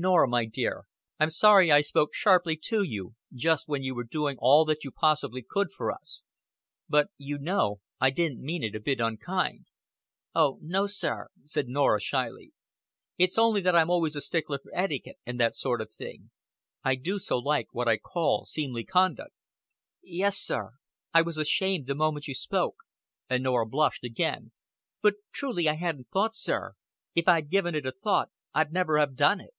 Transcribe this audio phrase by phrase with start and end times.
[0.00, 0.84] "Norah, my dear,
[1.18, 4.92] I'm sorry I spoke sharply to you just when you were doing all that you
[4.92, 6.24] possibly could for us.
[6.88, 9.66] But, you know, I didn't mean it a bit unkind."
[10.36, 12.52] "Oh, no, sir," said Norah, shyly.
[13.16, 16.30] It's only that I'm always a stickler for etiquette and that sort of thing.
[16.84, 19.34] I do so like what I call seemly conduct."
[20.00, 20.74] "Yes, sir.
[21.12, 22.76] I was ashamed the moment you spoke;"
[23.28, 24.52] and Norah blushed again.
[25.02, 26.74] "But truly I hadn't thought, sir.
[27.16, 29.54] If I'd given it a thought, I'd never have done it."